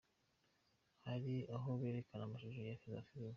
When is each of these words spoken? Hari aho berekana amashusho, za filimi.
Hari 1.05 1.35
aho 1.55 1.69
berekana 1.81 2.23
amashusho, 2.25 2.61
za 2.93 3.01
filimi. 3.09 3.29